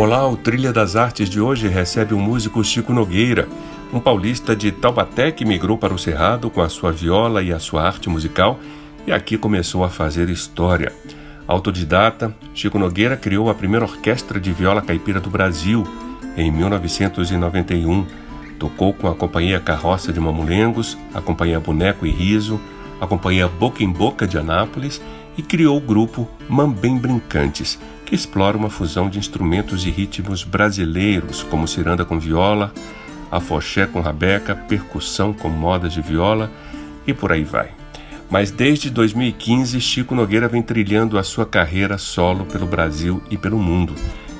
[0.00, 3.46] Olá, o Trilha das Artes de hoje recebe o músico Chico Nogueira,
[3.92, 7.58] um paulista de Taubaté que migrou para o Cerrado com a sua viola e a
[7.58, 8.58] sua arte musical
[9.06, 10.90] e aqui começou a fazer história.
[11.46, 15.86] Autodidata, Chico Nogueira criou a primeira orquestra de viola caipira do Brasil
[16.34, 18.06] em 1991.
[18.58, 22.58] Tocou com a Companhia Carroça de Mamulengos, a Companhia Boneco e Riso,
[22.98, 24.98] a Companhia Boca em Boca de Anápolis
[25.40, 31.42] e criou o grupo Mambem Brincantes, que explora uma fusão de instrumentos e ritmos brasileiros,
[31.42, 32.74] como ciranda com viola,
[33.30, 36.52] afoxé com rabeca, percussão com modas de viola
[37.06, 37.70] e por aí vai.
[38.28, 43.58] Mas desde 2015, Chico Nogueira vem trilhando a sua carreira solo pelo Brasil e pelo
[43.58, 43.94] mundo.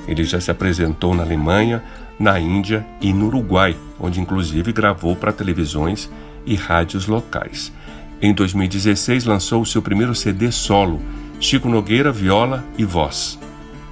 [0.07, 1.83] Ele já se apresentou na Alemanha,
[2.19, 6.07] na Índia e no Uruguai, onde inclusive gravou para televisões
[6.45, 7.73] e rádios locais.
[8.23, 11.01] Em 2016 lançou o seu primeiro CD solo,
[11.39, 13.39] Chico Nogueira Viola e Voz.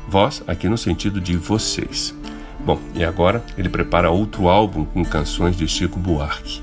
[0.08, 2.14] Voz aqui no sentido de vocês.
[2.64, 6.62] Bom, e agora ele prepara outro álbum com canções de Chico Buarque.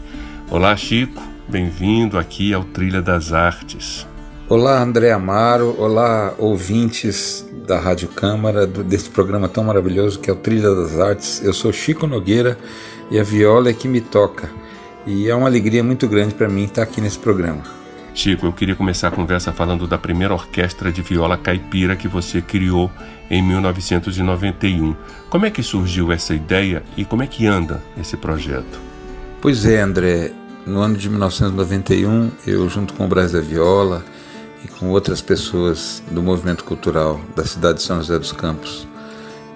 [0.48, 4.06] Olá, Chico, bem-vindo aqui ao Trilha das Artes.
[4.48, 10.37] Olá, André Amaro, olá, ouvintes da Rádio Câmara, desse programa tão maravilhoso que é o
[10.37, 11.42] Trilha das Artes.
[11.42, 12.56] Eu sou Chico Nogueira
[13.11, 14.48] e a viola é que me toca.
[15.07, 17.62] E é uma alegria muito grande para mim estar aqui nesse programa.
[18.12, 22.43] Chico, eu queria começar a conversa falando da primeira orquestra de viola caipira que você
[22.43, 22.91] criou
[23.31, 24.97] em 1991.
[25.31, 28.81] Como é que surgiu essa ideia e como é que anda esse projeto?
[29.41, 30.33] Pois é, André.
[30.67, 34.05] No ano de 1991, eu, junto com o Brasil da Viola
[34.65, 38.89] e com outras pessoas do movimento cultural da cidade de São José dos Campos,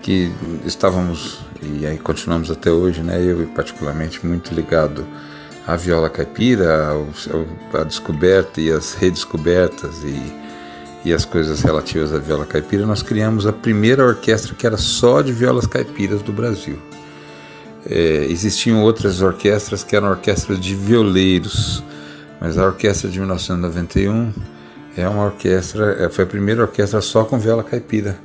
[0.01, 0.31] que
[0.65, 5.05] estávamos, e aí continuamos até hoje, né, eu particularmente muito ligado
[5.71, 6.91] a viola caipira,
[7.73, 10.21] a, descoberta e as redescobertas e,
[11.05, 15.23] e as coisas relativas à viola caipira, nós criamos a primeira orquestra que era só
[15.23, 16.77] de violas caipiras do Brasil.
[17.89, 21.85] É, existiam outras orquestras que eram orquestras de violeiros,
[22.41, 24.33] mas a orquestra de 1991
[24.97, 28.19] é uma orquestra, é, foi a primeira orquestra só com viola caipira,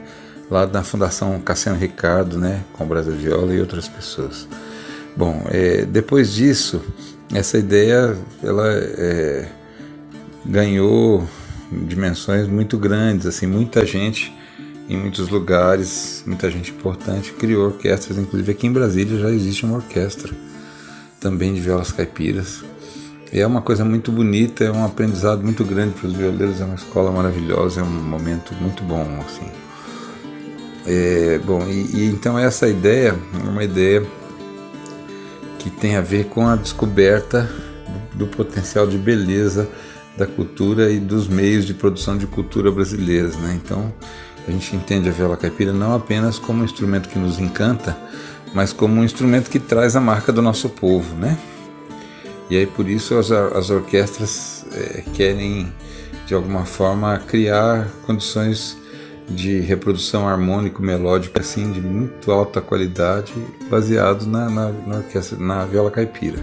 [0.50, 4.48] lá na Fundação Cassiano Ricardo, né, com Brasil Viola e outras pessoas.
[5.16, 6.82] Bom, é, depois disso,
[7.34, 9.48] essa ideia ela é,
[10.46, 11.28] ganhou
[11.72, 14.34] dimensões muito grandes, assim, muita gente
[14.88, 19.78] em muitos lugares, muita gente importante criou orquestras, inclusive aqui em Brasília já existe uma
[19.78, 20.32] orquestra
[21.20, 22.64] também de violas caipiras.
[23.34, 26.66] E é uma coisa muito bonita, é um aprendizado muito grande para os violeiros, é
[26.66, 29.52] uma escola maravilhosa, é um momento muito bom, assim.
[30.86, 34.06] É, bom, e, e então essa ideia é uma ideia
[35.66, 37.50] que tem a ver com a descoberta
[38.14, 39.68] do, potencial de beleza
[40.16, 43.36] da cultura e dos meios de produção de cultura brasileiras.
[43.36, 43.60] Né?
[43.64, 43.92] Então,
[44.48, 47.98] a gente entende a viola caipira não apenas como um instrumento que nos encanta,
[48.54, 51.16] mas como um instrumento que traz a marca do nosso povo.
[51.16, 51.36] Né?
[52.48, 55.74] E aí, por isso, as, as orquestras é, querem,
[56.28, 58.78] de alguma forma, criar condições
[59.30, 63.34] de reprodução harmônico-melódica assim de muito alta qualidade,
[63.70, 66.38] baseado na, na, na, orquestra, na viola caipira.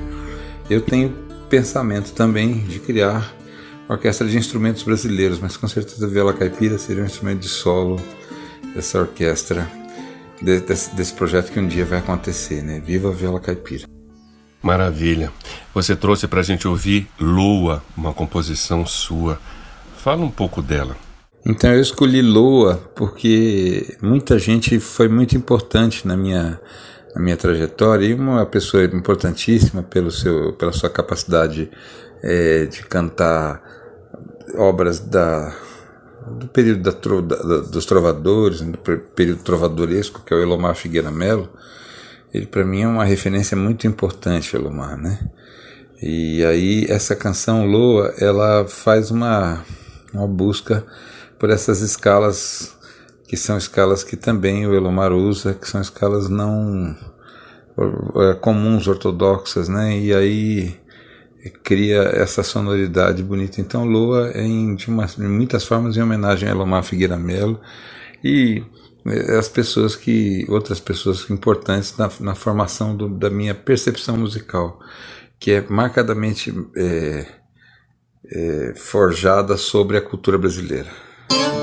[0.68, 1.10] Eu tenho
[1.48, 3.32] pensamento também de criar
[3.88, 8.00] orquestra de instrumentos brasileiros, mas com certeza a viola caipira seria um instrumento de solo
[8.74, 9.68] dessa orquestra,
[10.40, 12.80] de, desse, desse projeto que um dia vai acontecer, né?
[12.84, 13.86] Viva a viola caipira!
[14.62, 15.32] Maravilha!
[15.74, 19.38] Você trouxe para a gente ouvir Lua, uma composição sua.
[19.96, 20.96] Fala um pouco dela.
[21.44, 26.60] Então eu escolhi Loa porque muita gente foi muito importante na minha,
[27.14, 31.68] na minha trajetória e uma pessoa importantíssima pelo seu, pela sua capacidade
[32.22, 33.60] é, de cantar
[34.56, 35.52] obras da,
[36.28, 41.48] do período da, da, dos trovadores, do período trovadoresco, que é o Elomar Figueira Melo.
[42.32, 45.18] Ele para mim é uma referência muito importante, Elomar, né?
[46.00, 49.64] E aí essa canção Loa, ela faz uma,
[50.14, 50.84] uma busca
[51.42, 52.72] por essas escalas
[53.26, 56.96] que são escalas que também o Elomar usa, que são escalas não
[58.16, 59.98] é, comuns, ortodoxas, né?
[59.98, 60.76] E aí
[61.64, 63.60] cria essa sonoridade bonita.
[63.60, 67.60] Então, Lua é em, de, uma, de muitas formas em homenagem a Elomar Figueira Melo
[68.22, 68.62] e
[69.04, 74.78] é, as pessoas que outras pessoas importantes na, na formação do, da minha percepção musical
[75.40, 77.26] que é marcadamente é,
[78.30, 81.11] é, forjada sobre a cultura brasileira.
[81.32, 81.61] you.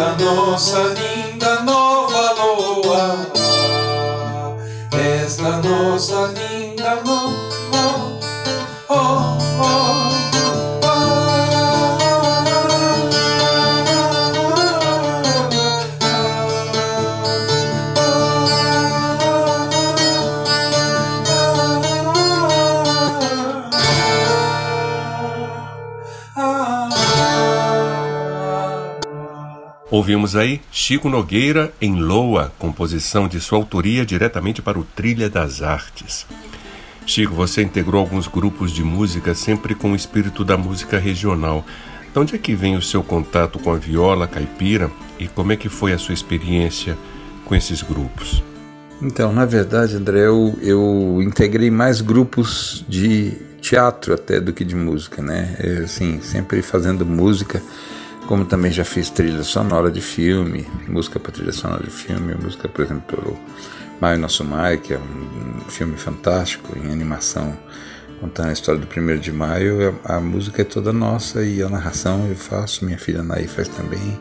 [0.00, 3.30] Esta nossa linda nova lua,
[4.98, 7.49] esta nossa linda nova
[30.00, 35.60] Ouvimos aí Chico Nogueira em Loa, composição de sua autoria diretamente para o Trilha das
[35.60, 36.26] Artes.
[37.04, 41.66] Chico, você integrou alguns grupos de música sempre com o espírito da música regional.
[42.14, 45.56] De onde é que vem o seu contato com a viola caipira e como é
[45.56, 46.96] que foi a sua experiência
[47.44, 48.42] com esses grupos?
[49.02, 54.74] Então, na verdade, André, eu, eu integrei mais grupos de teatro até do que de
[54.74, 55.56] música, né?
[55.62, 57.62] Eu, assim, sempre fazendo música
[58.30, 62.68] como também já fiz trilha sonora de filme, música para trilha sonora de filme, música,
[62.68, 63.36] por exemplo, pelo
[64.00, 67.58] Maio Nosso Maio, que é um filme fantástico em animação,
[68.20, 69.98] contando a história do 1 de maio.
[70.04, 74.16] A música é toda nossa e a narração eu faço, minha filha Naí faz também,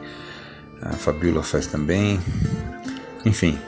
[0.82, 2.20] a Fabiola faz também,
[3.24, 3.60] enfim.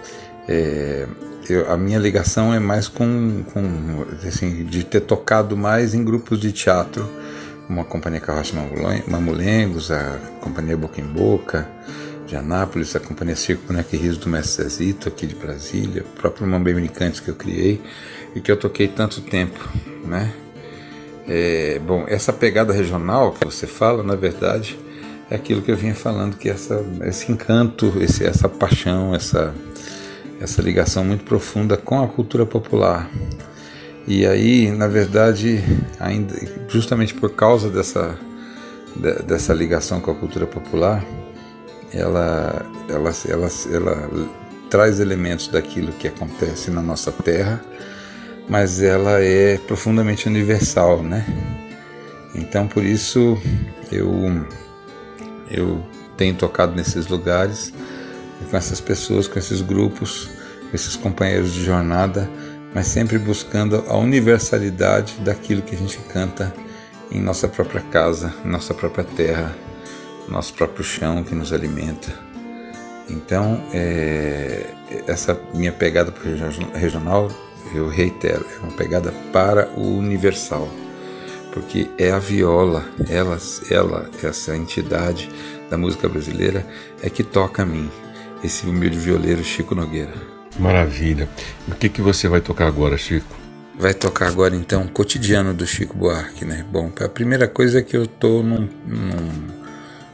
[0.47, 1.07] É,
[1.47, 6.39] eu, a minha ligação é mais com, com assim, de ter tocado mais em grupos
[6.39, 7.07] de teatro
[7.71, 8.53] como a Companhia Carroça
[9.07, 11.65] Mamulengos, a Companhia Boca em Boca
[12.27, 16.19] de Anápolis, a Companhia Circo Boneco e Riso do Mestre Zezito aqui de Brasília, o
[16.19, 17.81] próprio Mambem Brincantes que eu criei
[18.35, 19.57] e que eu toquei tanto tempo,
[20.03, 20.33] né?
[21.25, 24.77] É, bom, essa pegada regional que você fala, na verdade,
[25.29, 29.55] é aquilo que eu vinha falando, que essa, esse encanto, esse, essa paixão, essa,
[30.41, 33.09] essa ligação muito profunda com a cultura popular,
[34.07, 35.63] e aí, na verdade,
[35.99, 36.35] ainda
[36.67, 38.17] justamente por causa dessa
[39.25, 41.03] dessa ligação com a cultura popular,
[41.93, 44.29] ela ela ela, ela
[44.69, 47.63] traz elementos daquilo que acontece na nossa terra,
[48.49, 51.25] mas ela é profundamente universal, né?
[52.33, 53.37] Então, por isso
[53.91, 54.45] eu
[55.49, 55.83] eu
[56.17, 57.73] tenho tocado nesses lugares
[58.49, 60.29] com essas pessoas, com esses grupos,
[60.69, 62.29] com esses companheiros de jornada
[62.73, 66.53] mas sempre buscando a universalidade daquilo que a gente canta
[67.11, 69.55] em nossa própria casa, nossa própria terra,
[70.27, 72.11] nosso próprio chão que nos alimenta.
[73.09, 74.73] Então, é,
[75.05, 77.29] essa minha pegada para o regional,
[77.73, 80.69] eu reitero, é uma pegada para o universal,
[81.53, 83.37] porque é a viola, ela,
[83.69, 85.29] ela, essa entidade
[85.69, 86.65] da música brasileira,
[87.01, 87.89] é que toca a mim,
[88.41, 90.40] esse humilde violeiro Chico Nogueira.
[90.61, 91.27] Maravilha.
[91.67, 93.35] O que, que você vai tocar agora, Chico?
[93.79, 96.63] Vai tocar agora então Cotidiano do Chico Buarque, né?
[96.71, 99.61] Bom, a primeira coisa é que eu estou num, num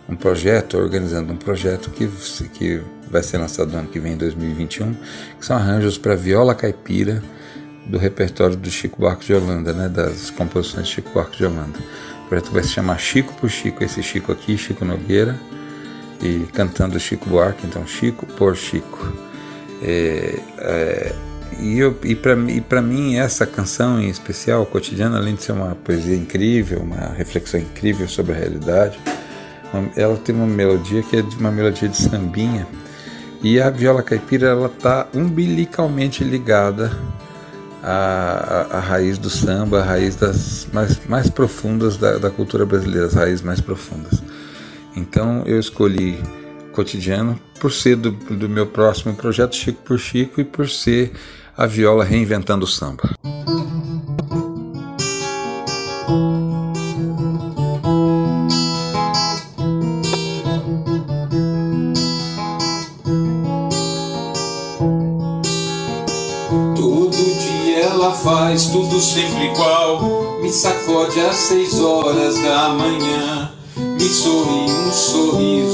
[0.08, 2.10] um projeto, organizando um projeto que,
[2.54, 4.94] que vai ser lançado no ano que vem, em 2021,
[5.38, 7.22] que são arranjos para viola caipira
[7.86, 11.78] do repertório do Chico Buarque de Holanda, né, das composições de Chico Buarque de Holanda.
[12.24, 15.38] O projeto vai se chamar Chico por Chico, esse Chico aqui, Chico Nogueira,
[16.22, 19.27] e cantando Chico Buarque, então Chico por Chico.
[19.82, 21.16] É, é,
[21.60, 26.80] e, e para mim, essa canção em especial, Cotidiano, além de ser uma poesia incrível,
[26.80, 29.00] uma reflexão incrível sobre a realidade,
[29.96, 32.68] ela tem uma melodia que é uma melodia de sambinha
[33.42, 36.98] e a viola caipira ela está umbilicalmente ligada
[37.84, 42.66] à, à, à, raiz do samba, à raiz das mais, mais profundas da, da cultura
[42.66, 44.24] brasileira, as raízes mais profundas.
[44.96, 46.20] Então eu escolhi
[46.78, 51.12] cotidiano por ser do, do meu próximo projeto Chico por Chico e por ser
[51.58, 53.10] a viola reinventando o samba.
[68.24, 70.40] faz tudo sempre igual.
[70.42, 73.52] Me sacode às seis horas da manhã.
[73.78, 75.67] Me sorri um sorriso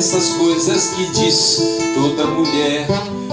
[0.00, 1.60] Essas coisas que diz
[1.94, 2.86] toda mulher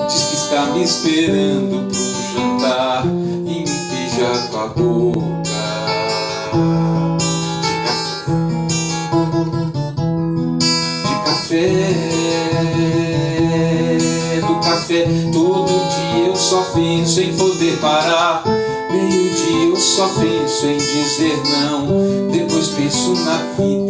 [0.05, 1.97] diz que está me esperando pro
[2.33, 5.21] jantar e me beija com a boca
[11.05, 11.69] de café.
[14.41, 18.43] De café, do café, todo dia eu só penso em poder parar.
[18.91, 22.27] Meio dia eu só penso em dizer não.
[22.29, 23.86] Depois penso na vida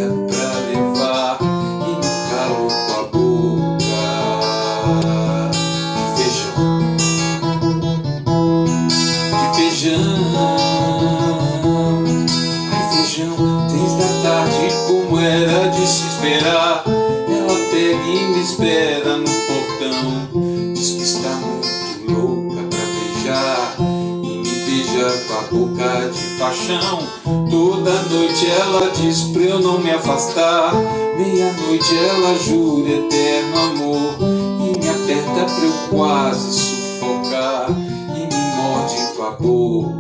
[27.50, 30.74] Toda noite ela diz pra eu não me afastar.
[31.18, 34.18] Meia-noite ela jura eterno amor.
[34.20, 37.68] E me aperta pra eu quase sufocar.
[37.70, 39.98] E me morde com a boca.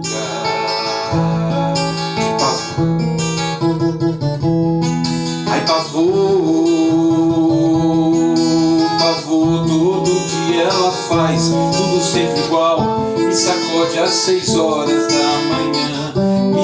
[11.08, 13.00] faz tudo sempre igual.
[13.18, 15.07] Me sacode às seis horas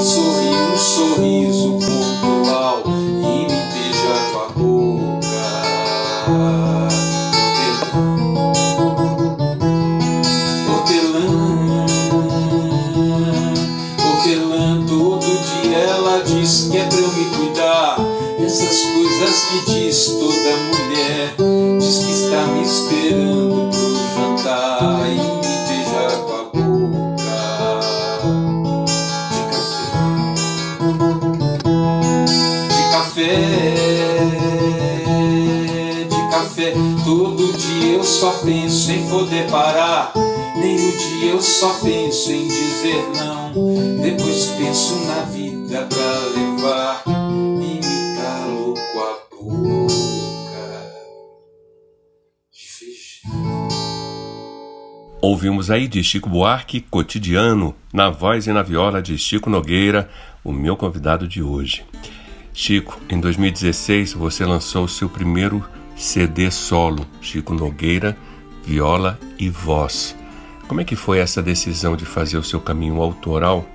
[0.04, 5.44] sorri um sorriso pontual e me beija com a boca.
[10.70, 11.26] Hortelã,
[14.06, 15.26] hortelã, todo
[15.62, 17.98] dia ela diz que é pra eu me cuidar.
[18.46, 21.36] Essas coisas que diz toda mulher,
[21.80, 23.72] diz que está me esperando
[24.18, 25.08] jantar
[38.24, 40.14] só penso em poder parar.
[40.56, 43.52] Dia eu só penso em dizer não.
[44.02, 47.04] Depois penso na vida pra levar.
[55.22, 60.10] Ouvimos aí de Chico Buarque, Cotidiano, na voz e na viola de Chico Nogueira,
[60.46, 61.84] o meu convidado de hoje.
[62.54, 65.62] Chico, em 2016 você lançou seu primeiro
[66.04, 68.18] CD solo, Chico Nogueira,
[68.62, 70.14] viola e voz.
[70.68, 73.66] Como é que foi essa decisão de fazer o seu caminho autoral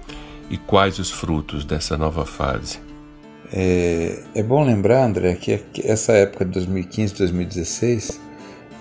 [0.51, 2.81] e quais os frutos dessa nova fase?
[3.51, 8.21] É, é bom lembrar, André, que essa época de 2015, 2016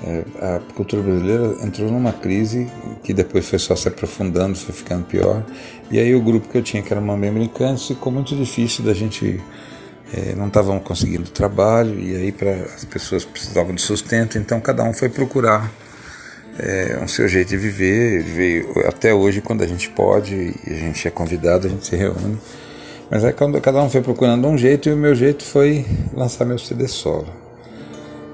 [0.03, 2.69] é, a cultura brasileira entrou numa crise
[3.01, 5.41] que depois foi só se aprofundando, foi ficando pior.
[5.89, 8.83] E aí o grupo que eu tinha, que era uma membro Encantos, ficou muito difícil
[8.83, 9.41] da gente.
[10.13, 14.83] É, não estavam conseguindo trabalho e aí para as pessoas precisavam de sustento, então cada
[14.83, 15.69] um foi procurar
[16.59, 18.23] é, seu jeito de viver.
[18.23, 20.33] Veio, até hoje, quando a gente pode
[20.65, 22.37] e a gente é convidado, a gente se reúne.
[23.09, 26.45] Mas aí quando cada um foi procurando um jeito e o meu jeito foi lançar
[26.45, 27.27] meu CD solo.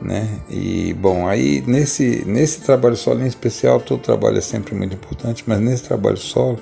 [0.02, 0.28] né?
[0.50, 5.44] E bom, aí nesse nesse trabalho solo em especial, todo trabalho é sempre muito importante,
[5.48, 6.60] mas nesse trabalho solo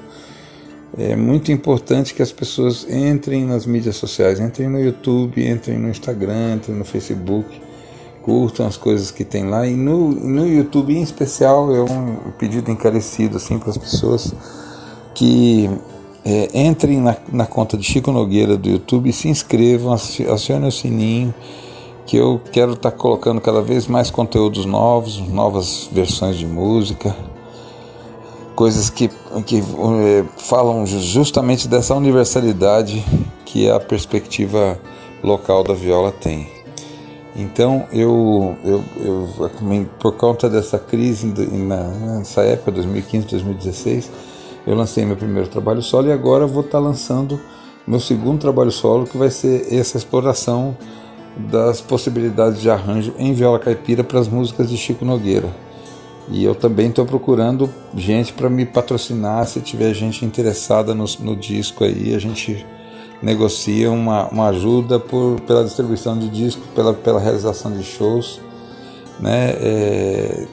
[0.98, 5.89] é muito importante que as pessoas entrem nas mídias sociais, entrem no YouTube, entrem no
[5.89, 7.62] Instagram, entrem no Facebook,
[8.21, 9.65] curtam as coisas que tem lá.
[9.65, 14.33] E no, no YouTube em especial é um pedido encarecido assim para as pessoas
[15.15, 15.69] que
[16.25, 21.33] é, entrem na, na, conta de Chico Nogueira do YouTube se inscrevam, acionem o sininho
[22.05, 27.15] que eu quero estar tá colocando cada vez mais conteúdos novos, novas versões de música,
[28.62, 29.10] coisas que,
[29.44, 33.03] que é, falam justamente dessa universalidade
[33.44, 34.80] que a perspectiva
[35.24, 36.48] local da viola tem.
[37.36, 44.12] Então eu, eu, eu por conta dessa crise nessa época 2015, 2016,
[44.68, 47.41] eu lancei meu primeiro trabalho solo e agora vou estar tá lançando
[47.88, 50.77] meu segundo trabalho solo que vai ser essa exploração
[51.36, 55.50] das possibilidades de arranjo em viola caipira para as músicas de Chico Nogueira.
[56.30, 59.46] E eu também estou procurando gente para me patrocinar.
[59.48, 62.66] Se tiver gente interessada no, no, disco aí, a gente
[63.22, 68.40] negocia uma, uma ajuda por, pela distribuição de disco, pela, pela realização de shows,
[69.20, 69.51] né?
[69.60, 70.48] É,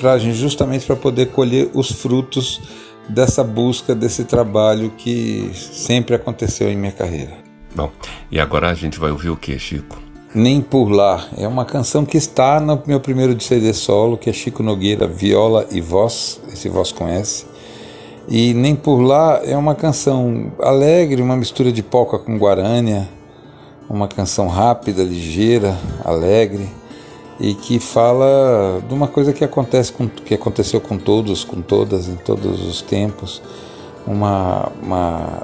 [0.00, 2.60] pra justamente para poder colher os frutos
[3.08, 7.36] dessa busca, desse trabalho que sempre aconteceu em minha carreira.
[7.74, 7.90] Bom,
[8.30, 10.11] e agora a gente vai ouvir o que, Chico?
[10.34, 11.26] Nem por Lá.
[11.36, 15.66] É uma canção que está no meu primeiro CD solo, que é Chico Nogueira, viola
[15.70, 16.40] e voz.
[16.52, 17.44] Esse voz conhece.
[18.28, 23.08] E Nem por Lá é uma canção alegre, uma mistura de polca com guarânia,
[23.90, 26.66] uma canção rápida, ligeira, alegre
[27.38, 32.08] e que fala de uma coisa que acontece com, que aconteceu com todos, com todas,
[32.08, 33.42] em todos os tempos,
[34.06, 35.42] uma, uma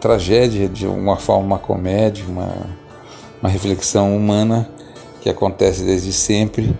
[0.00, 2.81] tragédia de uma forma, uma comédia, uma
[3.42, 4.68] uma reflexão humana
[5.20, 6.76] que acontece desde sempre,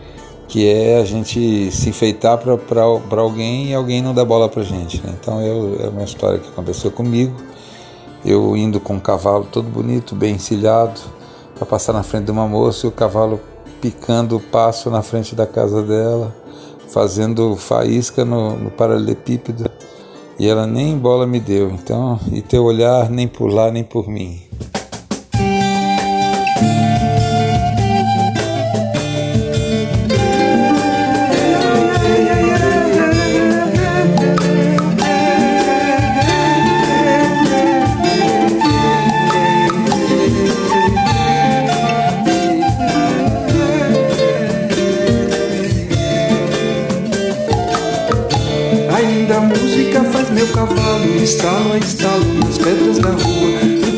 [0.47, 5.05] que é a gente se enfeitar para alguém e alguém não dá bola para gente.
[5.05, 5.13] Né?
[5.21, 7.35] Então eu, é uma história que aconteceu comigo,
[8.25, 11.01] eu indo com um cavalo todo bonito, bem encilhado,
[11.57, 13.41] para passar na frente de uma moça e o cavalo
[13.81, 16.35] picando o passo na frente da casa dela,
[16.89, 19.69] fazendo faísca no, no paralelepípedo,
[20.39, 21.71] e ela nem bola me deu.
[21.71, 24.41] Então, e teu olhar nem por lá nem por mim.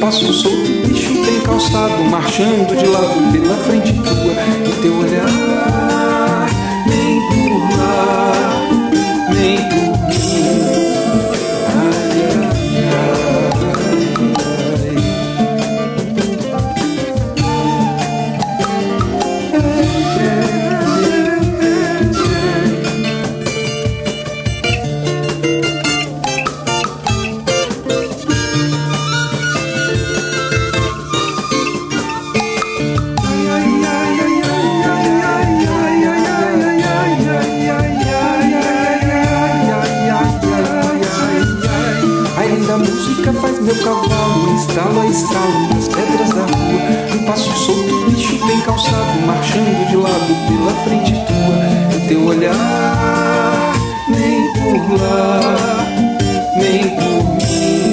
[0.04, 4.34] Passo solto, bicho bem calçado, marchando de lado pela frente tua.
[4.68, 6.46] E teu olhar,
[6.86, 8.68] nem por lá,
[9.32, 9.73] nem por
[45.14, 47.14] estralam nas pedras da rua.
[47.14, 51.96] Um passo solto, lixo bem calçado, marchando de lado pela frente tua.
[51.96, 53.72] O teu olhar,
[54.08, 55.86] nem por lá,
[56.56, 57.83] nem por mim.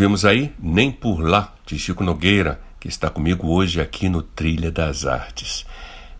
[0.00, 4.70] Ouvimos aí Nem Por Lá, de Chico Nogueira, que está comigo hoje aqui no Trilha
[4.70, 5.66] das Artes.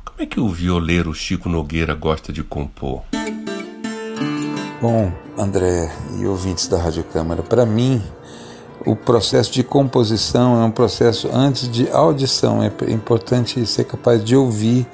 [0.04, 3.04] Como é que o violeiro Chico Nogueira gosta de compor?
[4.82, 8.02] Bom, André e ouvintes da Rádio Câmara, para mim,
[8.84, 12.62] o processo de composição é um processo antes de audição.
[12.62, 14.86] É importante ser capaz de ouvir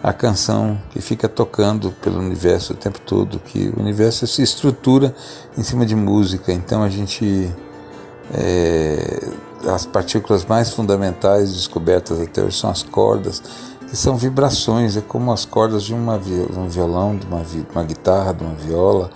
[0.00, 5.12] a canção que fica tocando pelo universo o tempo todo, que o universo se estrutura
[5.58, 6.52] em cima de música.
[6.52, 7.52] Então a gente
[8.32, 9.28] é,
[9.66, 13.42] as partículas mais fundamentais descobertas até hoje são as cordas,
[13.88, 18.32] que são vibrações, é como as cordas de, uma, um violão, de uma, uma guitarra,
[18.32, 19.10] de uma viola,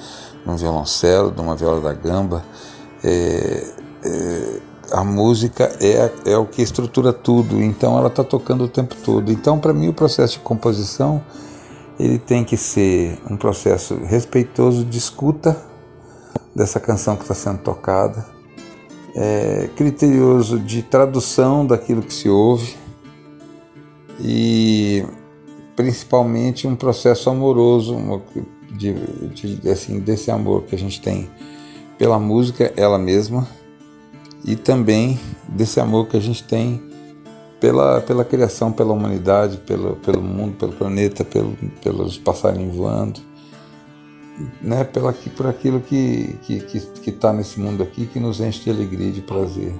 [0.44, 2.42] de um violoncelo, de uma viola da gamba.
[3.04, 3.66] É,
[4.04, 4.60] é,
[4.92, 9.30] a música é, é o que estrutura tudo, então ela está tocando o tempo todo.
[9.30, 11.22] Então, para mim, o processo de composição
[11.98, 15.56] ele tem que ser um processo respeitoso de escuta
[16.54, 18.26] dessa canção que está sendo tocada,
[19.14, 22.76] é, criterioso de tradução daquilo que se ouve
[24.20, 25.04] e
[25.76, 27.96] principalmente um processo amoroso
[28.70, 28.94] de,
[29.28, 31.28] de, assim, desse amor que a gente tem
[31.98, 33.46] pela música ela mesma
[34.44, 36.82] e também desse amor que a gente tem
[37.60, 43.20] pela, pela criação, pela humanidade, pelo, pelo mundo, pelo planeta, pelo, pelos passarinhos voando,
[44.60, 44.84] né?
[44.84, 48.64] pela, por aquilo que está que, que, que tá nesse mundo aqui que nos enche
[48.64, 49.74] de alegria e de prazer.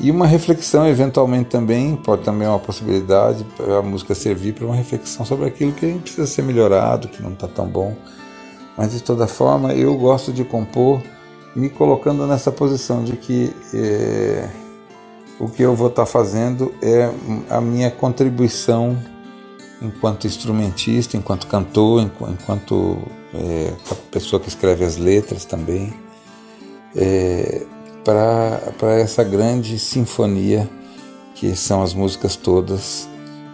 [0.00, 3.46] E uma reflexão, eventualmente também, pode também uma possibilidade,
[3.78, 7.46] a música servir para uma reflexão sobre aquilo que precisa ser melhorado, que não está
[7.46, 7.94] tão bom.
[8.76, 11.02] Mas de toda forma, eu gosto de compor
[11.54, 14.48] me colocando nessa posição de que é,
[15.38, 17.10] o que eu vou estar fazendo é
[17.50, 18.96] a minha contribuição
[19.80, 22.98] enquanto instrumentista, enquanto cantor, enquanto
[23.34, 23.72] é,
[24.10, 25.92] pessoa que escreve as letras também,
[26.94, 27.62] é,
[28.04, 30.68] para essa grande sinfonia
[31.34, 33.08] que são as músicas todas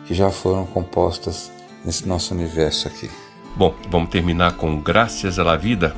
[0.06, 1.50] que já foram compostas
[1.84, 3.10] nesse nosso universo aqui.
[3.56, 5.94] Bom, vamos terminar com Graças à Vida,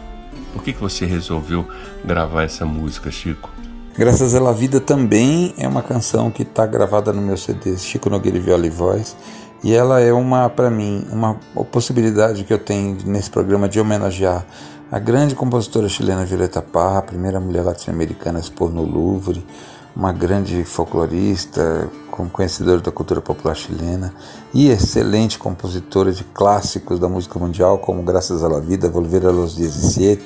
[0.53, 1.66] por que, que você resolveu
[2.05, 3.51] gravar essa música, Chico?
[3.97, 8.40] Graças à Vida também é uma canção que está gravada no meu CD Chico Nogueira
[8.40, 9.16] Viola e Voz
[9.62, 11.35] e ela é uma, para mim, uma
[11.70, 14.46] possibilidade que eu tenho nesse programa de homenagear
[14.90, 19.46] a grande compositora chilena Violeta Parra, a primeira mulher latino-americana a expor no Louvre,
[19.94, 21.88] uma grande folclorista,
[22.33, 24.12] conhecedora da cultura popular chilena
[24.53, 29.31] e excelente compositora de clássicos da música mundial, como Graças à la Vida, Volver a
[29.31, 30.25] los 17,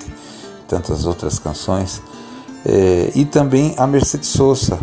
[0.67, 2.01] tantas outras canções.
[2.65, 4.79] É, e também a Mercedes Sosa,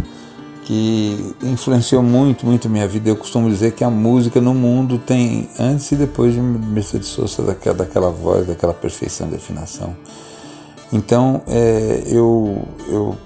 [0.63, 3.09] que influenciou muito, muito minha vida.
[3.09, 7.43] Eu costumo dizer que a música no mundo tem antes e depois de Mercedes Sosa,
[7.43, 9.95] daquela, daquela voz, daquela perfeição de afinação.
[10.93, 13.17] Então, é, eu, eu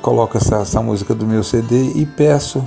[0.00, 2.64] coloco essa, essa música do meu CD e peço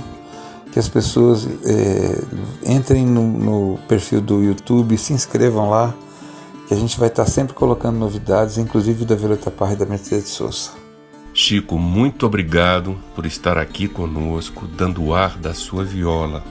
[0.72, 5.94] que as pessoas é, entrem no, no, perfil do YouTube, se inscrevam lá,
[6.66, 10.28] que a gente vai estar sempre colocando novidades, inclusive da Violeta Parra e da Mercedes
[10.28, 10.77] Souza.
[11.40, 16.42] Chico, muito obrigado por estar aqui conosco, dando o ar da sua viola.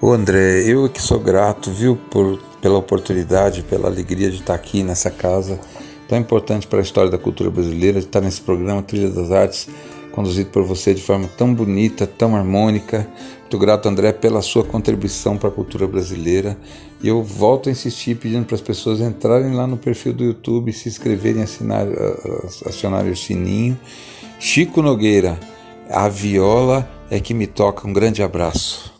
[0.00, 4.82] Ô André, eu que sou grato, viu, por, pela oportunidade, pela alegria de estar aqui
[4.82, 5.60] nessa casa
[6.08, 9.68] tão importante para a história da cultura brasileira, de estar nesse programa Trilha das Artes,
[10.10, 13.06] conduzido por você de forma tão bonita, tão harmônica.
[13.42, 16.58] Muito grato, André, pela sua contribuição para a cultura brasileira.
[17.00, 20.72] E eu volto a insistir pedindo para as pessoas entrarem lá no perfil do YouTube,
[20.72, 21.44] se inscreverem,
[22.66, 23.78] acionarem o sininho.
[24.44, 25.38] Chico Nogueira,
[25.88, 27.86] a viola é que me toca.
[27.86, 28.92] Um grande abraço.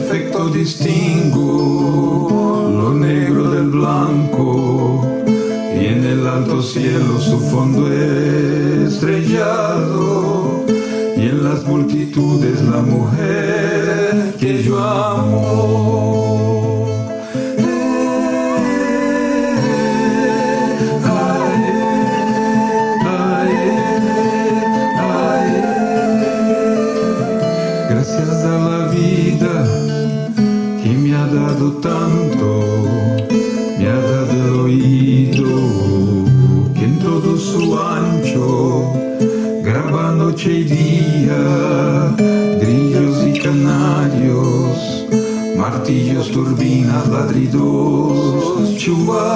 [0.00, 2.28] perfecto distingo
[2.72, 5.06] lo negro del blanco
[5.74, 7.92] y en el alto cielo su fondo
[8.86, 10.64] estrellado
[11.16, 16.19] y en las multitudes la mujer que yo amo.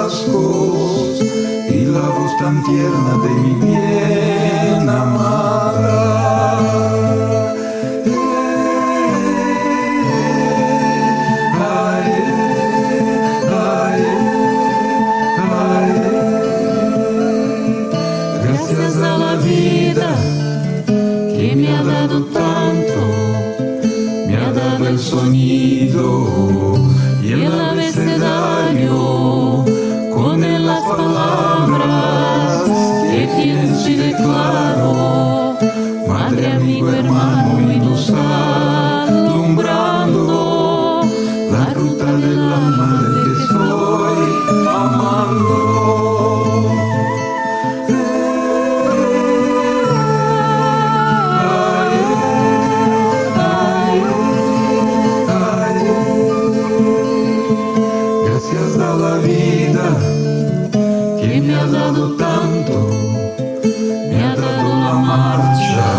[0.07, 3.74] Y la voz tan tierna de mi bien
[61.45, 62.89] me ha dado tanto,
[64.09, 65.93] me ha dado la marcha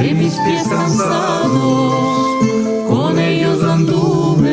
[0.00, 1.94] de mis pies cansados,
[2.88, 4.50] con ellos anduve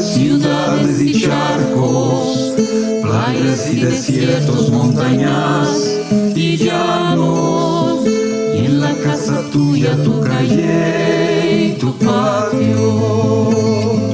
[0.00, 2.54] ciudades y charcos,
[3.02, 6.00] playas y desiertos, montañas
[6.34, 14.13] y llanos, y en la casa tuya tu calle y tu patio.